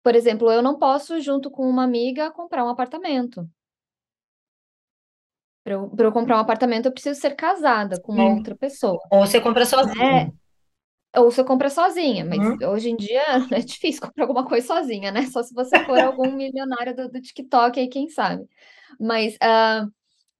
[0.03, 3.47] por exemplo, eu não posso, junto com uma amiga, comprar um apartamento.
[5.69, 8.37] Para eu, eu, comprar um apartamento, eu preciso ser casada com uma hum.
[8.37, 8.99] outra pessoa.
[9.11, 10.31] Ou você compra sozinha.
[11.13, 12.57] É, ou você compra sozinha, mas hum.
[12.69, 15.27] hoje em dia é difícil comprar alguma coisa sozinha, né?
[15.27, 18.43] Só se você for algum milionário do, do TikTok aí, quem sabe.
[18.99, 19.91] Mas uh,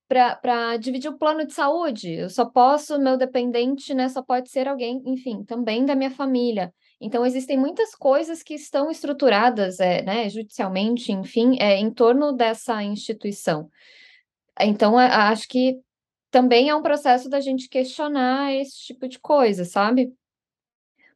[0.08, 4.10] para dividir o plano de saúde, eu só posso, meu dependente, né?
[4.10, 6.74] Só pode ser alguém, enfim, também da minha família.
[7.00, 12.84] Então, existem muitas coisas que estão estruturadas, é, né, judicialmente, enfim, é, em torno dessa
[12.84, 13.70] instituição.
[14.60, 15.80] Então, acho que
[16.32, 20.14] também é um processo da gente questionar esse tipo de coisa, sabe?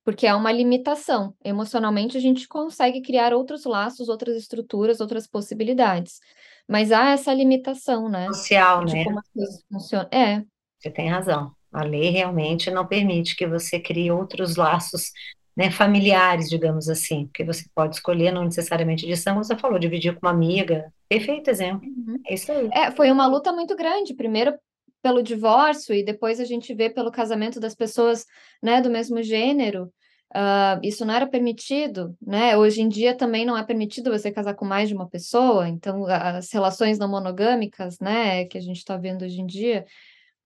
[0.03, 1.33] Porque é uma limitação.
[1.43, 6.19] Emocionalmente, a gente consegue criar outros laços, outras estruturas, outras possibilidades.
[6.67, 8.27] Mas há essa limitação, né?
[8.27, 9.03] Social, de né?
[9.05, 10.09] Como as coisas funcionam.
[10.11, 10.43] É.
[10.79, 11.51] Você tem razão.
[11.71, 15.11] A lei realmente não permite que você crie outros laços
[15.55, 20.13] né, familiares, digamos assim, porque você pode escolher, não necessariamente de sangue, você falou, dividir
[20.13, 20.91] com uma amiga.
[21.07, 21.87] Perfeito exemplo.
[21.87, 22.19] Uhum.
[22.27, 22.69] É isso aí.
[22.73, 24.15] É, foi uma luta muito grande.
[24.15, 24.53] Primeiro
[25.01, 28.25] pelo divórcio e depois a gente vê pelo casamento das pessoas
[28.61, 29.91] né, do mesmo gênero.
[30.33, 32.57] Uh, isso não era permitido, né?
[32.57, 36.07] Hoje em dia também não é permitido você casar com mais de uma pessoa, então
[36.07, 39.85] as relações não monogâmicas, né, que a gente está vendo hoje em dia.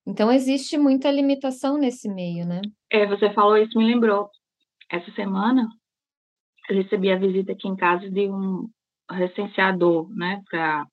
[0.06, 2.60] Então existe muita limitação nesse meio, né?
[2.92, 4.30] É, você falou isso, me lembrou
[4.90, 5.68] essa semana
[6.70, 8.68] recebi a visita aqui em casa de um
[9.10, 10.86] recenseador, né, para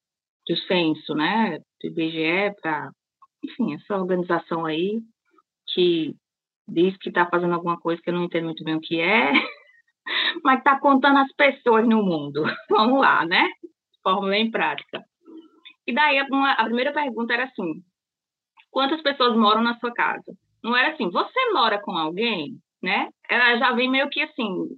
[0.47, 2.91] do censo, né, do IBGE, para,
[3.43, 5.01] enfim, essa organização aí
[5.73, 6.15] que
[6.69, 9.33] diz que está fazendo alguma coisa que eu não entendo muito bem o que é,
[10.45, 12.43] mas está contando as pessoas no mundo.
[12.71, 13.49] Vamos lá, né?
[14.03, 15.03] Forma bem prática.
[15.87, 17.83] E daí uma, a primeira pergunta era assim:
[18.71, 20.33] quantas pessoas moram na sua casa?
[20.63, 22.59] Não era assim, você mora com alguém?
[22.85, 23.09] Né?
[23.29, 24.69] Ela já vem meio que assim,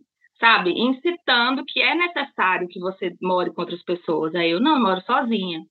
[0.40, 4.34] sabe, incitando que é necessário que você more com outras pessoas.
[4.34, 5.62] Aí eu não eu moro sozinha.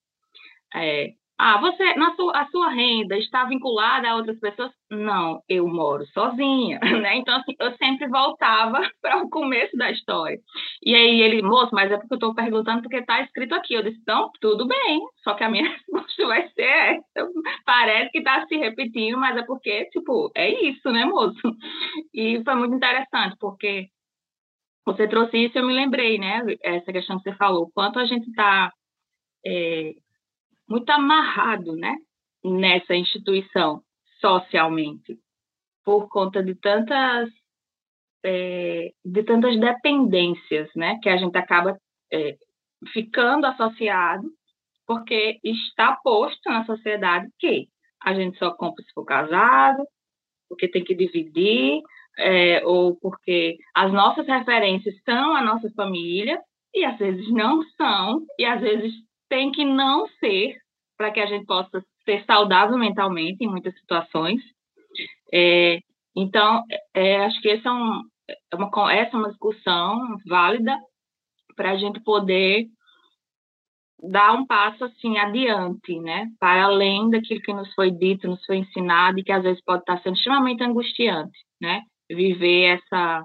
[0.75, 4.71] É, ah, você, na sua, a sua renda está vinculada a outras pessoas?
[4.89, 7.17] Não, eu moro sozinha, né?
[7.17, 10.39] Então, assim, eu sempre voltava para o começo da história.
[10.81, 13.73] E aí ele, moço, mas é porque eu estou perguntando porque está escrito aqui.
[13.73, 17.29] Eu disse, não, tudo bem, só que a minha resposta vai ser essa.
[17.65, 21.35] Parece que está se repetindo, mas é porque, tipo, é isso, né, moço?
[22.13, 23.89] E foi muito interessante, porque
[24.85, 26.41] você trouxe isso e eu me lembrei, né?
[26.63, 28.71] Essa questão que você falou, quanto a gente está...
[29.45, 29.93] É,
[30.67, 31.95] muito amarrado, né,
[32.43, 33.81] nessa instituição
[34.19, 35.17] socialmente,
[35.83, 37.29] por conta de tantas
[38.23, 41.77] é, de tantas dependências, né, que a gente acaba
[42.11, 42.35] é,
[42.91, 44.27] ficando associado,
[44.87, 47.67] porque está posto na sociedade que
[48.01, 49.83] a gente só compra se for casado,
[50.49, 51.81] porque tem que dividir,
[52.17, 56.39] é, ou porque as nossas referências são a nossa família,
[56.73, 58.91] e às vezes não são, e às vezes
[59.35, 60.55] tem que não ser
[60.97, 64.41] para que a gente possa ser saudável mentalmente em muitas situações.
[65.33, 65.79] É,
[66.15, 70.73] então, é, acho que essa é, um, é, uma, essa é uma discussão válida
[71.53, 72.67] para a gente poder
[74.01, 76.27] dar um passo assim adiante, né?
[76.39, 79.81] Para além daquilo que nos foi dito, nos foi ensinado e que às vezes pode
[79.81, 81.81] estar sendo extremamente angustiante, né?
[82.09, 83.21] Viver essa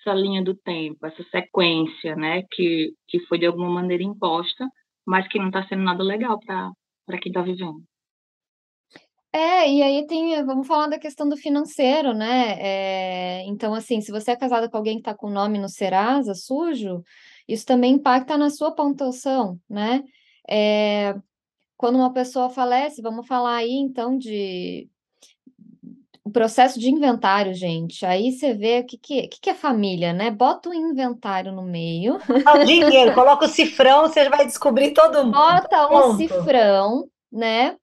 [0.00, 2.42] essa linha do tempo, essa sequência, né?
[2.50, 4.66] Que que foi de alguma maneira imposta
[5.06, 7.82] mas que não está sendo nada legal para quem está vivendo.
[9.34, 12.58] É, e aí tem, vamos falar da questão do financeiro, né?
[12.60, 15.70] É, então, assim, se você é casado com alguém que está com o nome no
[15.70, 17.02] Serasa sujo,
[17.48, 20.02] isso também impacta na sua pontuação, né?
[20.48, 21.14] É,
[21.78, 24.88] quando uma pessoa falece, vamos falar aí então de
[26.32, 28.04] processo de inventário, gente.
[28.04, 30.30] Aí você vê o que, que, que, é família, né?
[30.30, 32.16] Bota o inventário no meio.
[32.16, 35.32] O dinheiro, coloca o cifrão, você vai descobrir todo mundo.
[35.32, 37.76] Bota o cifrão, né?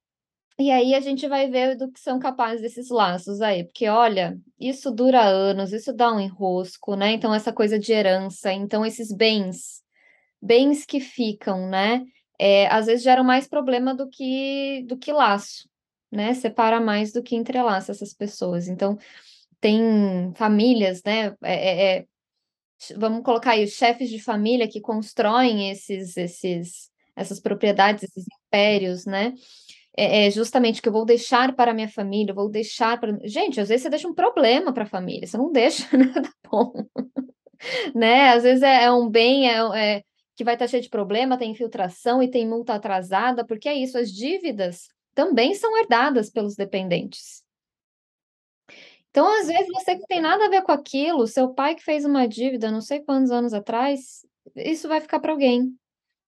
[0.59, 4.37] E aí a gente vai ver do que são capazes desses laços aí, porque olha,
[4.59, 7.13] isso dura anos, isso dá um enrosco, né?
[7.13, 9.81] Então, essa coisa de herança, então esses bens,
[10.41, 12.03] bens que ficam, né?
[12.37, 15.68] É, às vezes geram mais problema do que do que laço
[16.11, 18.67] né, separa mais do que entrelaça essas pessoas.
[18.67, 18.97] Então,
[19.59, 22.05] tem famílias, né, é, é, é
[22.95, 29.05] vamos colocar aí os chefes de família que constroem esses, esses, essas propriedades, esses impérios,
[29.05, 29.33] né,
[29.95, 33.17] é, é justamente que eu vou deixar para a minha família, eu vou deixar para...
[33.23, 36.73] Gente, às vezes você deixa um problema para a família, você não deixa nada bom,
[37.93, 40.01] né, às vezes é, é um bem, é,
[40.35, 43.97] que vai estar cheio de problema, tem infiltração e tem multa atrasada, porque é isso,
[43.97, 47.43] as dívidas também são herdadas pelos dependentes.
[49.09, 52.05] Então, às vezes, você que tem nada a ver com aquilo, seu pai que fez
[52.05, 55.75] uma dívida não sei quantos anos atrás, isso vai ficar para alguém,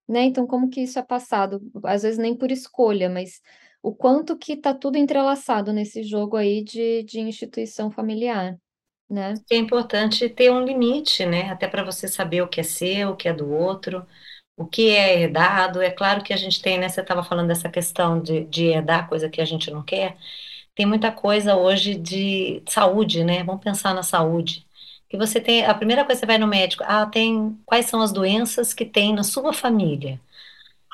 [0.08, 0.22] né?
[0.24, 1.60] Então, como que isso é passado?
[1.84, 3.40] Às vezes nem por escolha, mas
[3.82, 8.56] o quanto que está tudo entrelaçado nesse jogo aí de, de instituição familiar,
[9.08, 9.34] né?
[9.50, 11.50] É importante ter um limite, né?
[11.50, 14.06] Até para você saber o que é seu, o que é do outro,
[14.56, 15.80] o que é herdado.
[15.82, 16.88] É claro que a gente tem, né?
[16.88, 20.16] Você estava falando dessa questão de, de herdar coisa que a gente não quer.
[20.74, 23.44] Tem muita coisa hoje de saúde, né?
[23.44, 24.66] Vamos pensar na saúde.
[25.08, 28.00] Que você tem, a primeira coisa que você vai no médico, ah, tem quais são
[28.02, 30.20] as doenças que tem na sua família?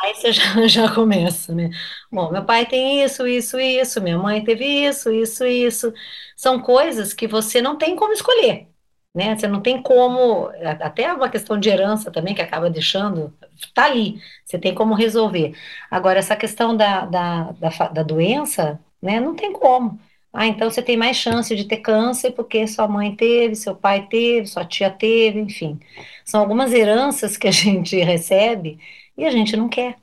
[0.03, 1.71] Aí você já, já começa, né?
[2.11, 5.93] Bom, meu pai tem isso, isso, isso, minha mãe teve isso, isso, isso.
[6.37, 8.69] São coisas que você não tem como escolher,
[9.15, 9.37] né?
[9.37, 10.49] Você não tem como,
[10.81, 13.35] até uma questão de herança também, que acaba deixando,
[13.75, 15.55] tá ali, você tem como resolver.
[15.91, 19.21] Agora, essa questão da, da, da, da doença, né?
[19.21, 19.99] Não tem como.
[20.33, 24.07] Ah, então você tem mais chance de ter câncer porque sua mãe teve, seu pai
[24.09, 25.81] teve, sua tia teve, enfim.
[26.25, 28.79] São algumas heranças que a gente recebe
[29.17, 29.97] e a gente não quer,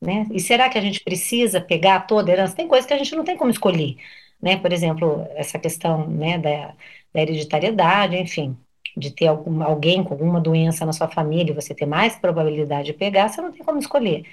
[0.00, 0.26] né?
[0.32, 2.56] E será que a gente precisa pegar toda a herança?
[2.56, 3.96] Tem coisas que a gente não tem como escolher,
[4.40, 4.56] né?
[4.58, 6.74] Por exemplo, essa questão, né, da,
[7.12, 8.56] da hereditariedade, enfim,
[8.96, 12.92] de ter algum, alguém com alguma doença na sua família você ter mais probabilidade de
[12.94, 14.24] pegar, você não tem como escolher.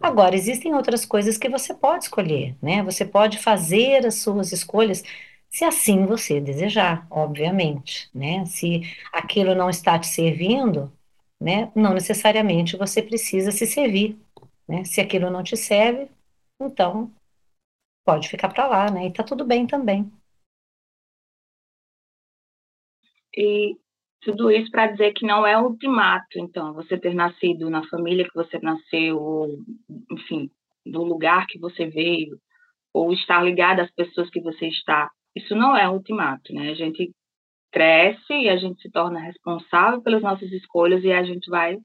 [0.00, 2.82] Agora, existem outras coisas que você pode escolher, né?
[2.82, 5.02] Você pode fazer as suas escolhas
[5.48, 8.44] se assim você desejar, obviamente, né?
[8.46, 10.92] Se aquilo não está te servindo,
[11.40, 11.70] né?
[11.74, 14.18] Não necessariamente você precisa se servir,
[14.68, 14.84] né?
[14.84, 16.08] Se aquilo não te serve,
[16.60, 17.10] então
[18.04, 19.06] pode ficar para lá, né?
[19.06, 20.10] E tá tudo bem também.
[23.36, 23.76] E
[24.22, 28.34] tudo isso para dizer que não é ultimato, então, você ter nascido na família que
[28.34, 29.58] você nasceu, ou,
[30.12, 30.50] enfim,
[30.84, 32.38] do lugar que você veio,
[32.92, 35.10] ou estar ligado às pessoas que você está.
[35.34, 36.70] Isso não é ultimato, né?
[36.70, 37.10] A gente
[37.72, 41.78] cresce e a gente se torna responsável pelas nossas escolhas e a gente vai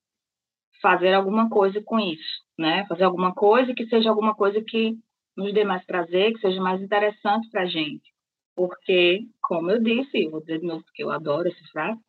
[0.81, 2.86] fazer alguma coisa com isso, né?
[2.88, 4.95] Fazer alguma coisa que seja alguma coisa que
[5.38, 8.13] nos dê mais prazer, que seja mais interessante para a gente.
[8.55, 11.99] Porque, como eu disse, vou dizer de novo eu adoro essa frase,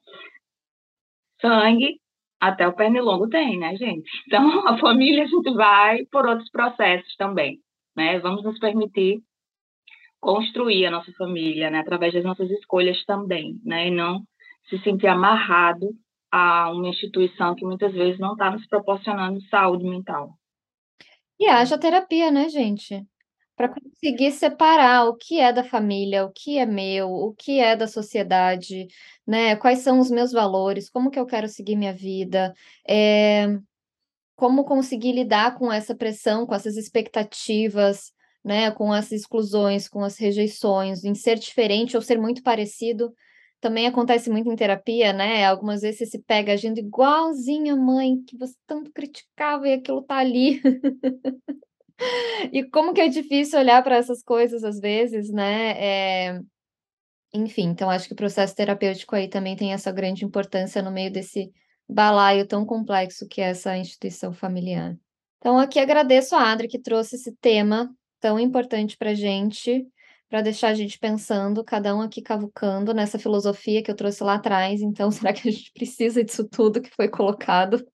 [1.41, 2.01] sangue
[2.41, 4.11] até o pernilongo tem, né, gente?
[4.27, 7.59] Então, a família a gente vai por outros processos também,
[7.97, 8.19] né?
[8.19, 9.23] Vamos nos permitir
[10.21, 14.23] construir a nossa família, né, através das nossas escolhas também, né, e não
[14.69, 15.91] se sentir amarrado
[16.33, 20.31] a uma instituição que muitas vezes não está nos proporcionando saúde mental.
[21.39, 23.07] E haja terapia, né, gente?
[23.57, 27.75] Para conseguir separar o que é da família, o que é meu, o que é
[27.75, 28.87] da sociedade,
[29.27, 29.57] né?
[29.57, 32.53] Quais são os meus valores, como que eu quero seguir minha vida,
[32.87, 33.47] é...
[34.37, 38.13] como conseguir lidar com essa pressão, com essas expectativas,
[38.45, 43.13] né, com as exclusões, com as rejeições, em ser diferente ou ser muito parecido,
[43.61, 45.45] também acontece muito em terapia, né?
[45.47, 50.03] Algumas vezes você se pega agindo igualzinho a mãe que você tanto criticava e aquilo
[50.03, 50.61] tá ali.
[52.53, 55.71] e como que é difícil olhar para essas coisas às vezes, né?
[55.73, 56.41] É...
[57.33, 61.11] Enfim, então acho que o processo terapêutico aí também tem essa grande importância no meio
[61.11, 61.51] desse
[61.89, 64.97] balaio tão complexo que é essa instituição familiar.
[65.39, 69.87] Então, aqui agradeço a Adri que trouxe esse tema tão importante para gente,
[70.29, 74.35] para deixar a gente pensando, cada um aqui cavucando nessa filosofia que eu trouxe lá
[74.35, 74.81] atrás.
[74.81, 77.87] Então, será que a gente precisa disso tudo que foi colocado?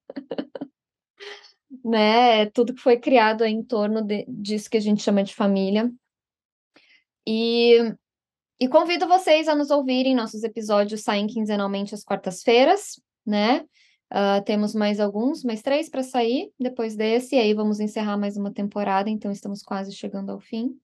[1.85, 2.47] Né?
[2.47, 5.91] Tudo que foi criado em torno de, disso que a gente chama de família.
[7.27, 7.95] E,
[8.61, 10.15] e convido vocês a nos ouvirem.
[10.15, 13.65] Nossos episódios saem quinzenalmente às quartas-feiras, né?
[14.13, 18.37] Uh, temos mais alguns, mais três para sair depois desse, e aí vamos encerrar mais
[18.37, 20.79] uma temporada, então estamos quase chegando ao fim.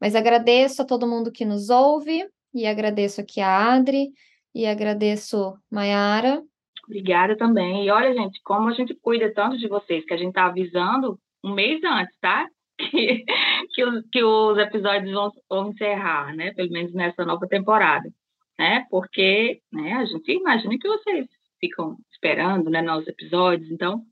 [0.00, 4.12] Mas agradeço a todo mundo que nos ouve, e agradeço aqui a Adri,
[4.52, 6.42] e agradeço Maiara.
[6.84, 7.86] Obrigada também.
[7.86, 11.18] E olha, gente, como a gente cuida tanto de vocês, que a gente está avisando
[11.44, 12.46] um mês antes, tá?
[12.78, 13.24] Que,
[13.74, 16.52] que, os, que os episódios vão, vão encerrar, né?
[16.52, 18.08] Pelo menos nessa nova temporada,
[18.58, 18.84] né?
[18.90, 21.26] Porque né, a gente imagina que vocês
[21.60, 24.02] ficam esperando, né, nos episódios, então.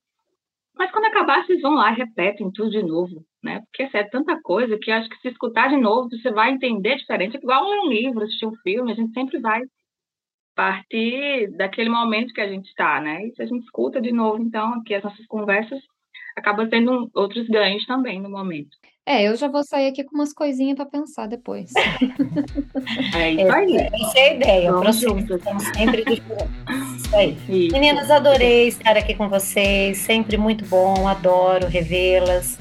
[0.76, 3.60] Mas quando acabar, vocês vão lá e repetem tudo de novo, né?
[3.62, 7.36] Porque é tanta coisa que acho que se escutar de novo, você vai entender diferente.
[7.36, 9.62] É igual ler um livro, assistir um filme, a gente sempre vai
[10.54, 13.26] partir daquele momento que a gente está, né?
[13.26, 15.80] E se a gente escuta de novo, então, aqui as nossas conversas,
[16.36, 18.76] acaba tendo outros ganhos também no momento.
[19.06, 21.72] É, eu já vou sair aqui com umas coisinhas para pensar depois.
[23.16, 23.76] é isso aí.
[23.76, 24.72] Essa é a ideia.
[24.72, 25.36] Vamos juntos.
[25.36, 27.14] Estamos sempre diferentes.
[27.14, 27.36] aí.
[27.48, 27.72] Isso.
[27.72, 32.58] Meninas, adorei estar aqui com vocês, sempre muito bom, adoro revê-las.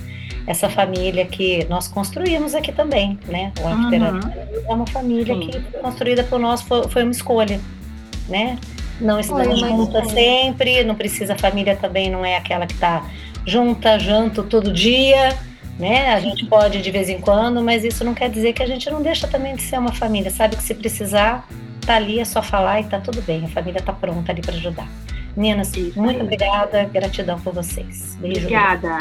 [0.48, 3.54] Essa família que nós construímos aqui também, né?
[3.62, 4.20] O uhum.
[4.68, 5.42] é uma família Sim.
[5.42, 7.62] que foi construída por nós, foi, foi uma escolha,
[8.30, 8.58] né?
[9.00, 13.06] Não estamos juntas sempre, não precisa, a família também não é aquela que está
[13.46, 15.38] junta, janto todo dia,
[15.78, 16.14] né?
[16.14, 18.90] A gente pode de vez em quando, mas isso não quer dizer que a gente
[18.90, 20.30] não deixa também de ser uma família.
[20.30, 21.48] Sabe que se precisar,
[21.86, 23.46] tá ali, é só falar e tá tudo bem.
[23.46, 24.88] A família tá pronta ali para ajudar.
[25.38, 28.18] Meninas, muito obrigada, gratidão por vocês.
[28.20, 28.42] Beijo.
[28.42, 28.98] Obrigada.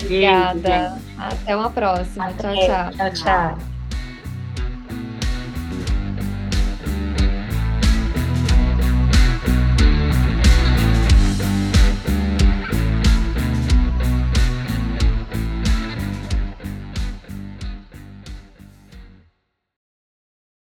[0.00, 0.98] Obrigada.
[1.18, 2.26] Até uma próxima.
[2.26, 2.54] Até.
[2.54, 2.90] Tchau, tchau.
[2.92, 3.73] Tchau, tchau.